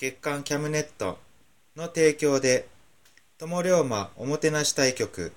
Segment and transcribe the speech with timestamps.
[0.00, 1.18] 月刊キャムネット
[1.76, 2.66] の提供で
[3.36, 5.34] 友龍馬おもてなし対局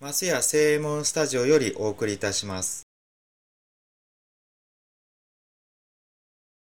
[0.00, 2.82] マスヤ正右衛門スタジオよりお送りいたします。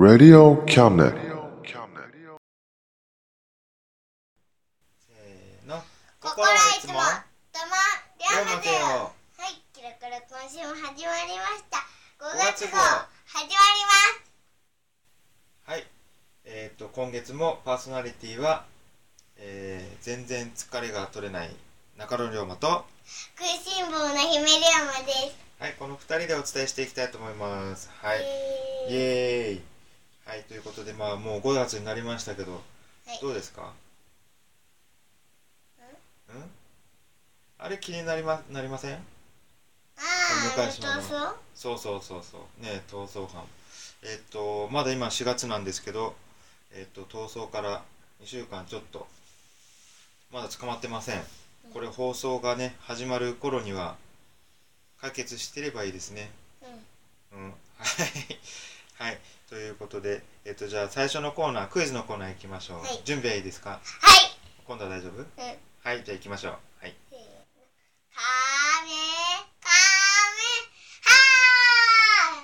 [0.01, 0.67] Radio.
[0.67, 5.81] せーの。
[6.19, 6.95] 心はいつも
[7.53, 7.71] 玉
[8.19, 8.75] 龍馬龍馬よテよ
[9.39, 11.79] はいキラキラ今週も始まりました。
[12.19, 14.11] 5月号始まります。
[14.11, 14.22] はい。
[16.73, 18.65] えっ、と、今月もパーソナリティは、
[19.37, 21.51] えー、全然疲れが取れない
[21.99, 22.87] 中野龍馬と、
[23.37, 27.91] 食いしん坊の姫龍馬ですはい、この二人でお伝えしていきたいと思います。
[28.01, 28.21] はい。
[28.21, 29.61] イイエーイ。
[30.25, 32.59] はい、ということで、まあ、もう5月になりましたけど、は
[33.15, 33.75] いどうですか？
[36.31, 36.51] うん？
[37.59, 38.95] あれ気になりま、なりません？
[38.95, 38.99] あ
[39.99, 42.63] あそうそうそうそう。
[42.63, 43.45] ね逃走犯。
[44.05, 46.15] えっ、と、まだ今4月なんですけど、
[46.75, 47.83] えっ、と、逃走から
[48.23, 49.07] 2週間ちょっと、
[50.33, 51.23] まだ捕まってません。
[51.73, 53.97] これ放送がね、始まる頃には、
[55.01, 56.31] 解決してればいいですね。
[57.33, 57.51] うんうん。
[57.79, 59.09] はい。
[59.11, 59.21] はい。
[59.49, 62.83] ということで、えっ、と、じゃあ最初のコーナー、クイズのコーナー行きましょう。
[62.83, 63.71] はい準備はいいですか？
[63.71, 63.81] はい
[64.67, 65.19] 今度は大丈夫？
[65.19, 65.27] うん
[65.83, 66.59] はい、じゃあ行きましょう。
[66.81, 66.95] はい。
[67.11, 67.25] せーの
[68.15, 68.21] カ
[68.87, 68.91] メ
[69.61, 69.69] カ
[70.39, 70.53] メ
[71.03, 71.11] は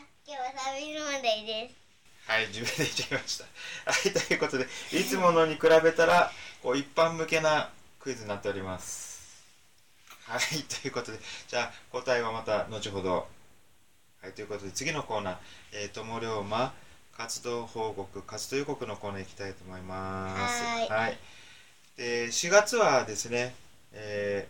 [0.00, 1.87] ー今日はサービス問題です
[2.28, 3.44] はい、自分で言っちゃいました。
[3.90, 6.30] はい、ということで、いつものに比べたら、
[6.62, 9.42] こう、一般向けなクイズになっております。
[10.26, 11.18] はい、ということで、
[11.48, 13.26] じゃあ、答えはまた後ほど。
[14.20, 15.36] はい、ということで、次のコーナー、
[15.72, 16.74] えー、友龍馬、
[17.16, 20.62] 活動報告、活動予告のコーナー行きたいと思います。
[20.62, 21.18] はーい
[21.96, 23.54] で、4月はですね、
[23.92, 24.46] え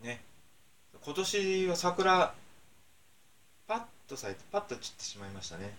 [0.00, 0.22] ー、ね、
[1.04, 2.34] 今年は桜、
[3.66, 5.74] パッと咲いて、パッと散ってしまいましたね。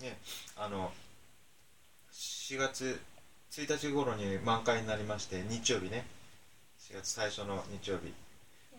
[0.00, 0.16] ね、
[0.56, 0.92] あの
[2.12, 3.00] 4月
[3.50, 6.06] 1日頃に満開になりまして日曜日ね。
[6.80, 8.12] 4月最初の日曜日。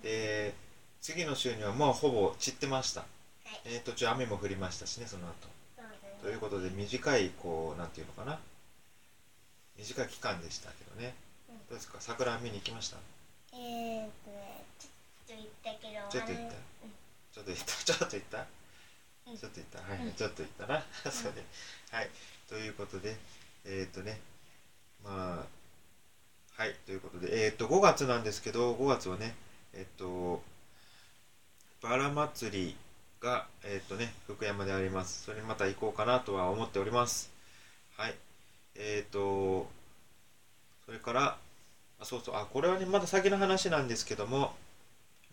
[0.02, 0.54] で
[1.02, 3.04] 次の週にはもうほぼ散ってました、
[3.66, 5.34] えー途中雨も降りましたしねその後。
[6.22, 8.40] ということで短いこうなんていうのかな。
[9.78, 11.14] 短い期間でしたけどね。
[11.50, 11.58] うん。
[11.58, 11.98] どうですか？
[12.00, 12.98] 桜見に行きました？
[13.54, 14.64] えーっとね
[15.28, 16.48] ちょっと言ったけどちょっと行った。
[16.48, 16.54] あの
[17.34, 17.74] ちょっと行った。
[17.84, 18.38] ちょっと行った？
[18.40, 18.46] うん
[19.26, 19.80] ちょっと行った。
[19.80, 20.14] はい、うん。
[20.14, 20.84] ちょっと行ったな。
[21.12, 21.46] そうね。
[21.92, 22.10] はい。
[22.48, 23.16] ということで
[23.66, 24.20] えっ、とね。
[25.04, 25.46] ま
[26.58, 26.76] あはい。
[26.86, 29.36] ということでえっ、と5月なんですけど5月はね
[29.74, 30.42] えっ、と
[31.82, 32.78] バラ祭り
[33.20, 35.24] がえっ、とね福山であります。
[35.24, 37.32] それにまた行こうかなとは思っております。
[37.98, 38.16] はい。
[38.76, 39.70] えっ、と
[40.86, 41.38] それから
[42.00, 42.36] あそうそう。
[42.36, 44.56] あこれはねまだ先の話なんですけども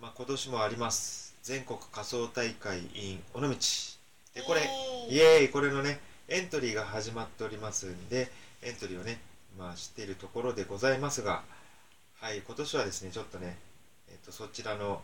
[0.00, 3.48] まあ今年もあります全国仮想大会 in 尾道
[4.34, 4.60] でこれ
[5.08, 5.98] イエーイこれのね
[6.28, 8.31] エントリーが始まっておりますんで
[8.62, 9.19] エントリーをね
[9.58, 11.42] まあ知っているところでございますが
[12.20, 13.56] はい今年はですねちょっとね
[14.08, 15.02] えっとそちらの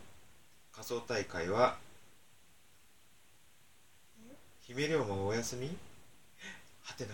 [0.71, 1.75] 仮想大会は
[4.61, 5.75] 姫龍馬お休み？
[6.83, 7.11] はてな？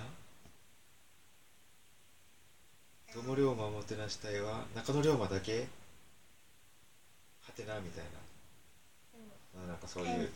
[3.14, 5.68] 友龍馬おもてなし隊は中野龍馬だけ？
[7.42, 7.80] はてな？
[7.80, 8.10] みたいな。
[8.18, 8.23] うん
[9.74, 10.32] なんかそういう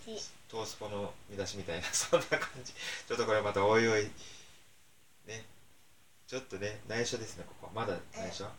[0.49, 2.73] トースポの見出しみたいな そんな感じ。
[2.73, 4.09] ちょっとこれまたおいおい
[5.27, 5.45] ね。
[6.25, 8.49] ちょっとね内緒ですねここまだ内緒？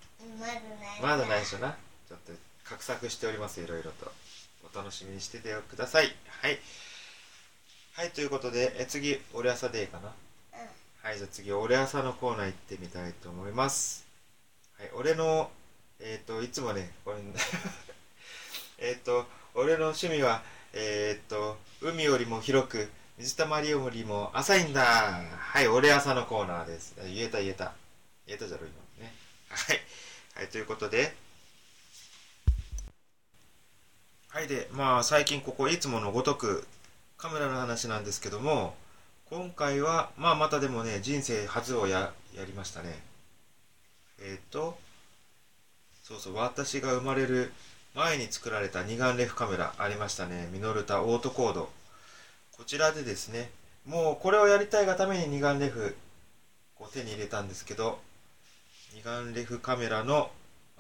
[1.03, 1.59] まだ内緒。
[1.59, 1.77] な？
[2.09, 2.33] ちょっと
[2.65, 4.13] 画策しておりますいろいろと。
[4.73, 6.15] お楽しみにしててください。
[6.29, 6.61] はい。
[7.95, 10.15] はいということでえ次俺朝デーかな？
[11.03, 14.07] はいじゃあ次俺朝のコーナー行ってみたいと思います。
[14.79, 15.51] はい俺の
[15.99, 17.19] えっ、といつもねこれ
[18.79, 22.89] えっと俺の趣味はえっ、と海よりも広く
[23.19, 24.83] 水たまりよりも浅いんだ。
[24.83, 26.95] はい俺朝のコーナーです。
[27.05, 27.73] 言えた言えた。
[28.27, 28.65] 言えたじゃろ
[28.99, 29.13] 今ね。
[29.49, 29.81] はい。
[30.35, 31.15] はいということで。
[34.29, 36.67] はいでまあ最近ここいつものごとく
[37.17, 38.77] カメラの話なんですけども
[39.31, 43.03] 今回はまあまたでもね人生初をややりましたね。
[44.21, 44.79] えっ、と
[46.05, 47.53] そうそう私が生まれる
[47.99, 50.49] 前に作られた二眼レフカメラありましたね。
[50.53, 51.69] ミノルタオートコード。
[52.57, 53.51] こちらでですね
[53.85, 55.97] もうこれをやりたいがために二眼レフ
[56.79, 57.99] を手に入れたんですけど
[58.95, 60.31] 二眼レフカメラの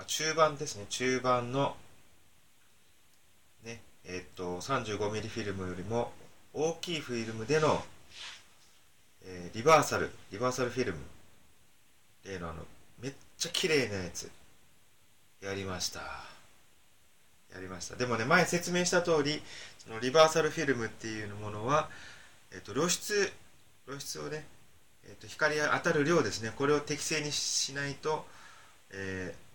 [0.07, 0.87] 中盤ですね。
[0.91, 1.75] 中盤の
[3.65, 6.13] ねえっと 35mm フィルムよりも
[6.55, 7.83] 大きいフィルムでの、
[9.25, 10.99] えーリバーサルリバーサルフィルム。
[12.25, 12.63] 例のあの
[13.01, 14.31] めっちゃ綺麗なやつ。
[15.43, 16.38] やりました。
[17.55, 17.97] やりました。
[17.97, 19.43] でもね前説明した通り
[19.79, 21.89] そのリバーサルフィルムっていうものは、
[22.53, 23.33] えっと露出
[23.87, 24.45] 露出をね、
[25.05, 26.53] えっと光当たる量ですね。
[26.57, 28.27] これを適正にしないと、
[28.91, 29.49] えー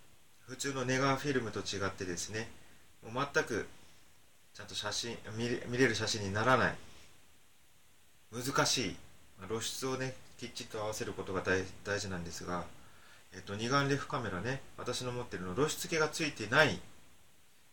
[0.45, 2.49] 普通のネガーフィルムと違ってですね
[3.01, 3.65] もう全く
[4.53, 6.75] ちゃんと写真見れ見れる写真にならない。
[8.33, 8.95] 難しい。
[9.47, 12.65] 露出をねきっちりと合わせることが大大事なんですが、
[13.33, 16.77] えっと二眼レフカメラね私の持ってるの露出系がついてない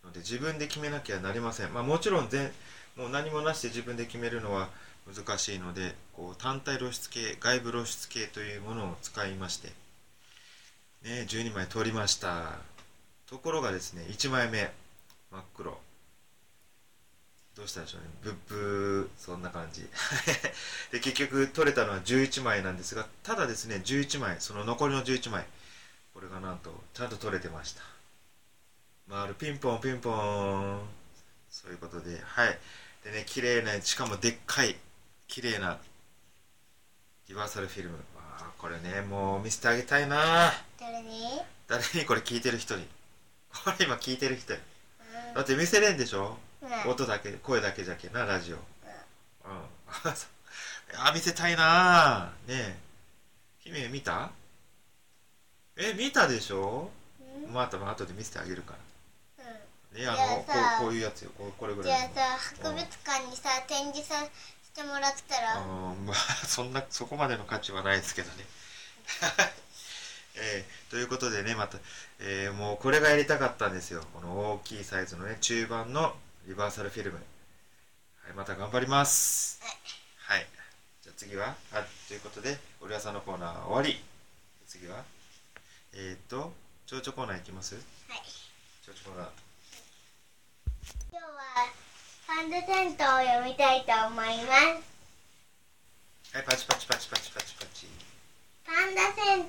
[0.04, 2.50] ので自分で決めなきゃなりません、まあ、もちろん全
[2.96, 4.68] もう何もなしで自分で決めるのは
[5.06, 9.68] 難しいのでこう単体露出系外部露出系というものを使いまして、
[11.02, 12.58] ね、12枚撮りました。
[13.28, 14.70] ところがですね1枚目
[15.30, 15.78] 真っ黒。
[17.56, 18.08] どうしたでしょうね。
[18.22, 19.82] ブッブーそんな感じ。
[20.92, 25.46] で結局撮れたのは11枚なんですがただですね11枚その残りの11枚
[26.12, 27.82] これがなんとちゃんと撮れてました。
[29.10, 29.34] 回る。
[29.34, 30.80] ピンポンピンポン。
[31.50, 32.58] そういうことではい。
[33.04, 34.76] でね綺麗なしかもでっかい。
[35.26, 35.78] 綺麗な
[37.28, 37.98] リバーサルフィルム。
[38.16, 40.52] あーこれねもう見せてあげたいな。
[40.78, 41.40] 誰に？
[41.66, 42.04] 誰に？
[42.06, 42.86] これ聞いてる人に。
[43.64, 44.60] これ今聞いてる人に。
[45.32, 46.38] うだって見せれんでしょ？
[46.62, 46.90] んうん。
[46.90, 48.56] 音だけ声だけじゃけなラジオ。
[48.56, 48.60] うん。
[48.60, 48.62] う
[50.98, 52.32] あ見せたいな。
[52.46, 52.76] ねえ。
[53.60, 54.30] 姫見た？
[55.76, 56.90] え見たでしょ？
[57.44, 57.52] うん。
[57.52, 58.78] また後で見せてあげるから
[59.92, 60.44] ねあのこ
[60.80, 61.30] うこういうやつよ。
[61.36, 62.20] これぐじらいの。
[62.20, 64.24] ゃあさ博物館にさ展示さ
[64.62, 65.54] せてもらったら。
[65.54, 66.16] あーまあ
[66.46, 68.44] そんなそこまでの価値はないですけどね。
[70.36, 71.78] えーということでねまた、
[72.20, 74.04] えーもうこれがやりたかったんですよ。
[74.14, 76.16] この大きいサイズのね中盤の
[76.46, 77.16] リバーサルフィルム。
[78.22, 79.60] はいまた頑張ります。
[80.18, 80.46] はい。
[81.02, 84.04] じゃあ次はあということで「俺はさんのコーナー終わり。
[84.68, 85.04] 次は
[85.92, 86.54] えっ、ー、と
[86.86, 87.74] 蝶々コーナーいきます？
[87.74, 87.80] は
[88.14, 88.22] い。
[88.86, 89.49] 蝶々コーナー
[91.12, 91.30] 今日は
[92.28, 94.86] ハンドテントを読みたいと思います
[96.36, 97.86] はいパチパチパチパチパチパチ
[98.64, 99.44] パンダ銭湯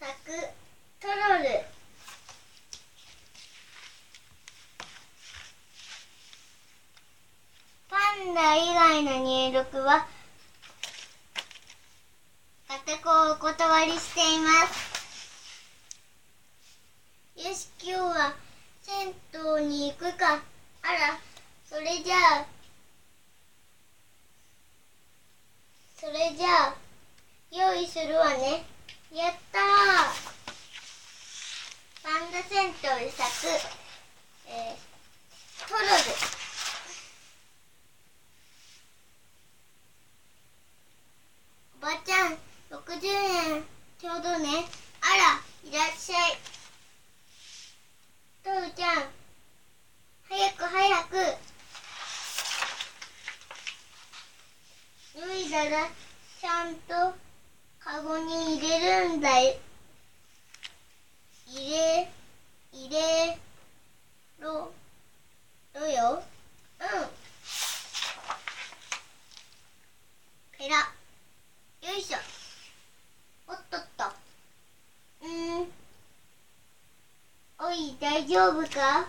[0.00, 0.08] 作
[1.00, 1.44] トロル
[7.90, 10.06] パンダ以外の入力は
[12.68, 14.90] 固くお断りしています
[17.36, 18.34] よし今日は
[18.82, 20.42] 銭湯に行くか
[20.82, 21.18] あら
[21.64, 22.46] それじゃあ
[25.96, 26.74] それじゃあ
[27.52, 28.64] 用意するわね
[29.12, 29.62] やったー
[32.02, 32.72] パンダ銭湯
[33.40, 33.68] で咲く、
[34.48, 35.86] えー、トロル
[41.78, 42.36] おばちゃん
[42.70, 43.06] 60
[43.56, 43.64] 円
[43.98, 44.66] ちょうどね
[45.00, 46.38] あらいらっしゃい
[48.44, 49.08] トルちゃん
[50.28, 51.14] 早く早く
[55.18, 55.88] 脱いだら
[56.40, 57.14] ちゃんと
[57.78, 59.54] カゴに入れるんだよ
[61.46, 62.10] 入れ
[62.72, 63.36] 入れ
[64.38, 64.70] ろ
[65.74, 66.22] ろよ
[66.80, 66.86] うん
[70.56, 70.76] ペラ
[71.88, 72.18] よいしょ
[73.48, 74.04] おっとっと
[75.22, 75.66] うーん
[77.58, 79.06] おい大丈夫か？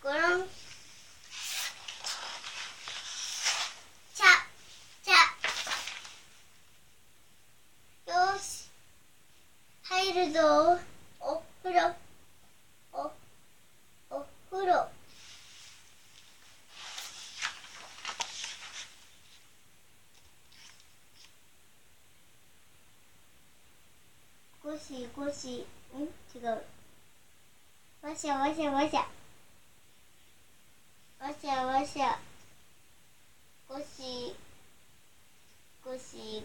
[0.00, 0.42] ごろん
[4.14, 4.26] ちゃ
[5.02, 5.14] ちゃ
[8.12, 8.70] よし。
[9.82, 10.78] 入るぞ。
[11.18, 11.96] お風呂。
[12.92, 13.10] お
[14.10, 14.88] お風呂。
[24.62, 25.66] ゴシゴシ。
[25.96, 26.02] ん？
[26.38, 26.73] 違う。
[28.04, 29.06] わしゃわしゃわしゃ
[31.18, 32.18] わしゃわしゃ
[33.66, 34.34] ゴシ
[35.82, 36.44] ゴシ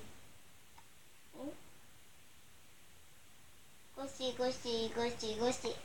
[1.36, 1.42] ん
[3.94, 5.76] ゴシゴシゴシゴシ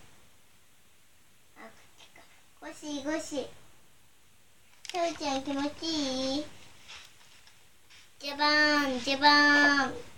[1.57, 2.23] あ口か。
[2.61, 6.45] ゴシゴシしょうちゃん気持ちいい？
[8.21, 10.14] ジャバーンジャバーン。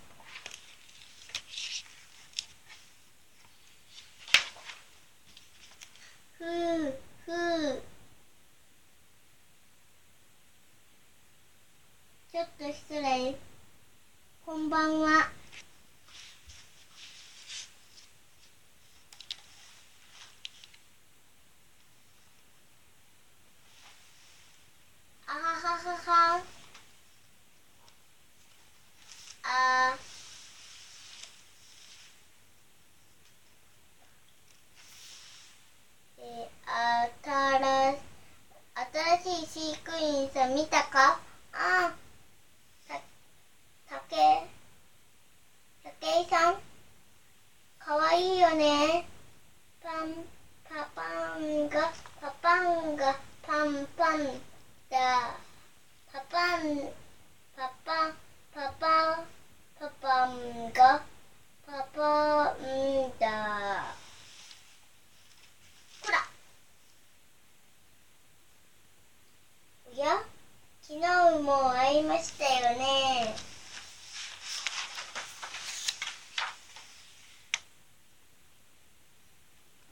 [6.47, 6.51] ふ
[7.25, 7.81] ふ
[12.31, 13.35] ちょっと失礼。
[14.45, 15.29] こんばんは
[25.27, 25.97] あははは
[26.37, 26.43] は
[29.43, 29.97] あ
[36.19, 37.95] えー、あたら
[39.21, 41.19] 新しい飼育員さん見たか
[41.53, 41.93] あ
[42.87, 42.95] た
[43.89, 44.15] たけ
[45.83, 46.55] たけいさん
[47.79, 49.07] かわいいよね
[49.81, 50.25] パン
[50.67, 54.25] パパンがパパンがパンパン
[54.89, 55.37] だ
[56.11, 56.89] パパン
[57.55, 58.13] パパ
[58.53, 59.23] パパ
[59.79, 61.01] パパンが
[61.65, 63.95] パパンだ
[66.03, 66.17] ほら
[69.93, 70.23] おや
[70.81, 73.35] 昨日も会いましたよね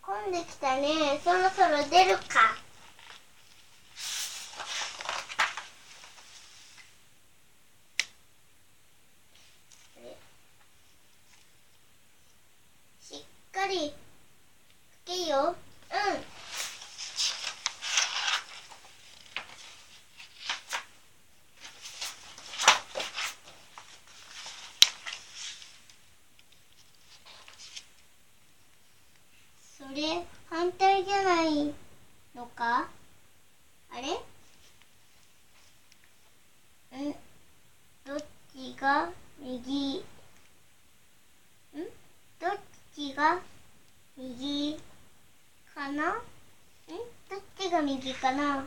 [0.02, 1.20] 混んできたね。
[1.24, 2.56] そろそろ出るか
[9.98, 10.18] あれ
[13.02, 13.94] しっかり
[15.06, 15.56] 吹けようん
[29.78, 31.74] それ反対じゃない
[32.36, 32.88] のか
[33.92, 34.14] あれ
[37.10, 37.16] ん
[38.06, 38.18] どっ
[38.54, 39.98] ちが右。
[39.98, 40.02] ん？
[42.40, 42.52] どっ
[42.94, 43.40] ちが
[44.16, 44.78] 右
[45.74, 46.12] かな？
[46.12, 46.14] ん？
[47.28, 48.64] どっちが右かな？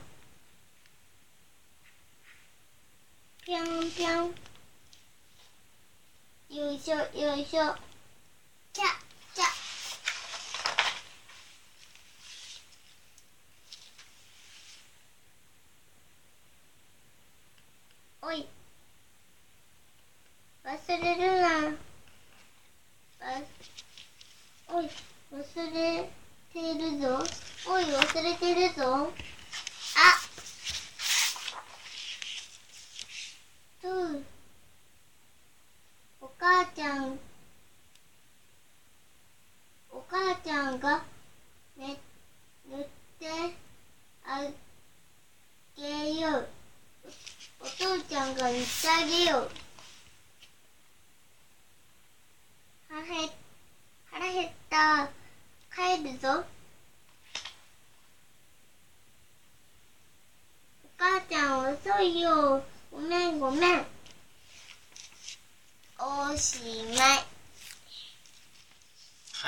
[3.47, 4.35] ぴょんぴょん。
[6.57, 7.77] よいしょよいしょ
[8.73, 8.83] ちゃ
[9.35, 9.45] ちゃ
[18.23, 18.49] おい
[20.89, 21.73] 忘れるなわ
[24.69, 24.89] おい
[25.35, 26.09] 忘れ
[26.51, 27.23] てるぞ
[27.69, 29.13] おい忘れてるぞ
[29.95, 30.17] あ
[33.83, 34.23] とう
[36.23, 37.19] お母ちゃん
[39.93, 41.03] お母ちゃんが
[41.77, 41.99] ね
[42.67, 42.87] 塗っ
[43.21, 43.27] て
[44.25, 44.41] あ
[45.77, 46.49] げよう
[47.61, 49.51] お父ちゃんが塗ってあげよう
[52.91, 53.29] 腹減
[54.11, 55.11] 腹減った
[55.71, 56.43] 帰るぞ
[60.83, 62.63] お母ちゃん遅いよ。
[62.91, 63.87] ごめんごめん。
[65.99, 66.59] おし
[66.89, 66.99] まい。
[66.99, 67.15] は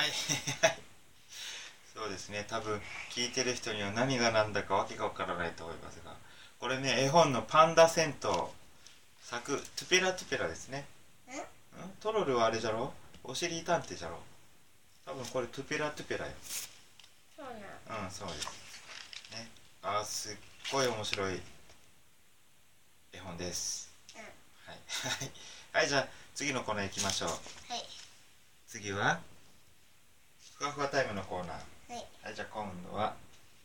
[0.07, 0.11] い。
[0.63, 0.79] は い
[1.95, 2.45] そうですね。
[2.49, 6.15] 多分聞いてる人には何が何だかわけがわからないと思いますが。
[6.59, 8.31] これね絵本の「パンダ銭湯」
[9.25, 10.87] 作トゥペラトゥペラですね。
[11.29, 11.91] んん？
[12.01, 12.93] トロルはあれじゃろ？
[13.25, 14.21] おしりたんてじゃろ？
[15.07, 16.33] 多分これトゥペラトゥペラよ。
[17.37, 17.47] そう
[17.91, 18.05] なん。
[18.05, 18.47] うんそうです。
[19.33, 19.49] ね。
[19.83, 20.37] あーすっ
[20.73, 21.41] ごい面白い
[23.21, 23.91] 絵本です。
[24.17, 24.23] うん。
[24.23, 24.31] はい。
[25.13, 25.31] はい
[25.73, 27.29] はいじゃあ次のコーナー行きましょう。
[27.29, 27.37] は
[27.77, 27.85] い。
[28.67, 29.21] 次は
[30.57, 31.57] ふわふわタイムのコーナー。
[31.93, 32.07] はい。
[32.23, 33.15] はいじゃあ今度は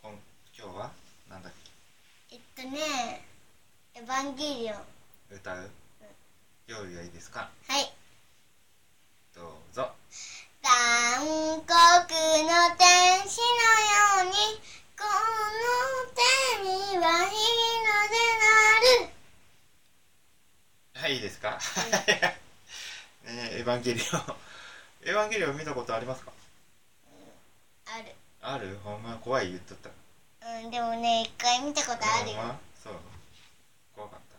[0.04, 0.12] 今
[0.58, 0.92] 今日は
[1.30, 1.54] なんだっ
[2.32, 3.26] えっとね
[3.94, 4.86] エヴァンゲリオン。
[5.30, 5.72] け歌う？
[6.68, 7.50] 用意はいいですか？
[7.68, 7.94] はい。
[9.34, 9.94] どうぞ。
[10.62, 11.72] 残酷の
[12.76, 13.46] 天使の
[14.24, 14.34] ように
[14.98, 15.12] この
[16.58, 17.36] 手には日
[17.78, 18.50] の出な
[19.06, 19.14] る
[21.06, 21.60] はいいいですか？
[23.26, 24.38] ねエヴァンゲリオン。
[25.06, 26.32] エヴァンゲリオン見たことありますか？
[27.86, 28.16] ある。
[28.42, 28.80] ある？
[28.84, 29.16] ほんま？
[29.18, 29.92] 怖い言っとった。
[30.48, 32.38] うんでもね一回見たことあるよ。
[32.38, 32.60] ま？
[32.84, 32.94] そう。
[33.96, 34.36] 怖かった。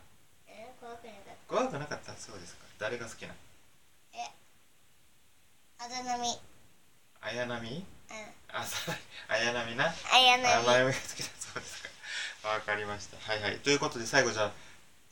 [0.48, 2.12] え怖くなかっ怖くなかった？
[2.16, 2.64] そうですか。
[2.80, 3.34] 誰が好きな
[5.78, 6.38] たあだなみうん。
[7.20, 7.86] 綾波
[8.48, 8.96] あそう
[9.28, 9.94] 綾波な？
[10.12, 11.82] あやなみあ前が好きだそうです
[12.42, 12.48] か。
[12.48, 13.18] わかりました。
[13.18, 13.60] はいはい。
[13.60, 14.52] ということで最後じゃあ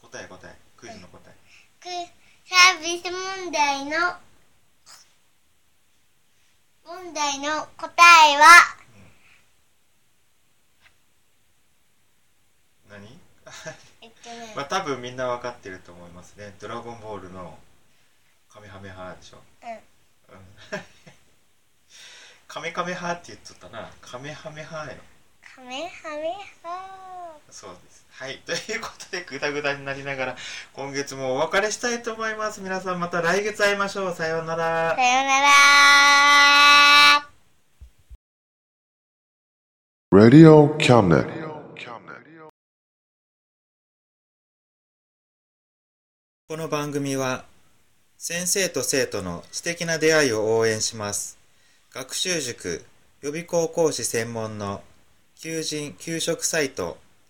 [0.02, 0.56] 答え答え。
[0.76, 1.32] クイズの答え。
[1.32, 1.43] く
[1.84, 3.90] サービス問題の
[6.86, 7.92] 問題の答
[8.32, 8.76] えは？
[12.88, 13.20] 何？
[14.00, 14.52] えっとね。
[14.56, 16.54] まあ多分みんなわかってると思いますね。
[16.58, 17.58] ドラゴンボールの
[18.48, 19.42] カメハメハでしょ。
[19.62, 19.70] うん。
[19.72, 19.80] うん。
[22.48, 23.92] カメカメハって言っとったな。
[24.00, 24.96] カメハメハよ
[25.54, 28.04] カメハメハそうです。
[28.10, 28.38] はい。
[28.46, 30.36] ということでグダグダになりながら
[30.72, 32.60] 今月もお別れしたいと思います。
[32.60, 34.14] 皆さんまた来月会いましょう。
[34.14, 34.94] さようなら。
[34.94, 37.28] さよなら。
[40.12, 41.44] Radio Cabinet.
[46.46, 47.44] この番組は
[48.16, 51.36] 先生と生徒の素敵な出会いを応援します。
[51.90, 52.84] 学習塾
[53.22, 54.82] 予備校講師専門の
[55.40, 56.98] 求人・給食サイト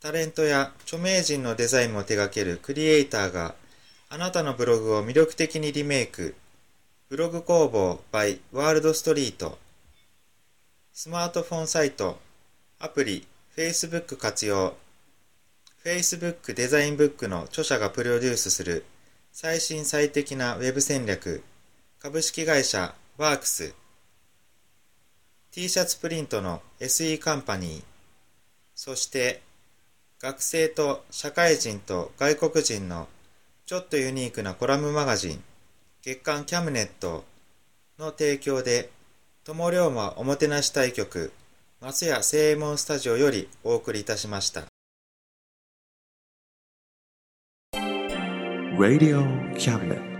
[0.00, 3.54] タレントや著名人のデザインも手掛けるクリエイターが
[4.08, 6.34] あなたのブログを魅力的にリメイク。
[7.10, 9.58] ブログ工房 by ワールドストリート。
[10.92, 12.18] スマートフォンサイト、
[12.78, 14.74] アプリ、Facebook 活用。
[15.84, 18.84] Facebook デザインブックの著者がプロデュースする
[19.32, 21.42] 最新最適なウェブ戦略
[21.98, 23.74] 株式会社ワークス
[25.52, 27.82] T シャツプリントの SE カンパニー
[28.74, 29.40] そして
[30.22, 33.08] 学生と社会人と外国人の
[33.64, 35.42] ちょっとユニークなコラムマガジン
[36.02, 37.24] 月刊キャムネット
[37.98, 38.90] の提供で
[39.44, 41.32] 友龍馬おもてなし対局
[41.80, 44.64] 松屋正右衛門スタジオよりお送りいたしました
[48.78, 49.24] Radio
[49.56, 50.19] Cabinet.